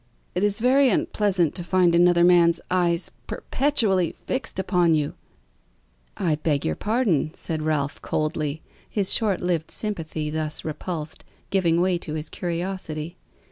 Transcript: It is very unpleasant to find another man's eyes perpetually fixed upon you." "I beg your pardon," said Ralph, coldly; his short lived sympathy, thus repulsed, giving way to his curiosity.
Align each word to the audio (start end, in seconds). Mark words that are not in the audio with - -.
It 0.33 0.43
is 0.43 0.57
very 0.59 0.89
unpleasant 0.89 1.53
to 1.53 1.63
find 1.63 1.93
another 1.93 2.23
man's 2.23 2.59
eyes 2.71 3.11
perpetually 3.27 4.11
fixed 4.13 4.57
upon 4.57 4.95
you." 4.95 5.13
"I 6.17 6.37
beg 6.37 6.65
your 6.65 6.73
pardon," 6.73 7.29
said 7.35 7.61
Ralph, 7.61 8.01
coldly; 8.01 8.63
his 8.89 9.13
short 9.13 9.41
lived 9.41 9.69
sympathy, 9.69 10.31
thus 10.31 10.65
repulsed, 10.65 11.23
giving 11.51 11.79
way 11.79 11.99
to 11.99 12.15
his 12.15 12.29
curiosity. 12.29 13.19